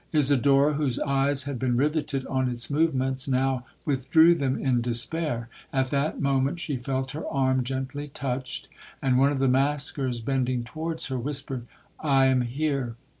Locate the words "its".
2.49-2.71